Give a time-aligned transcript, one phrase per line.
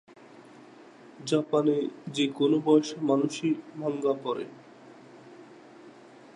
[1.25, 1.75] জাপানে
[2.11, 3.51] যেকোন বয়সের মানুষই
[3.75, 4.45] মাঙ্গা পড়ে।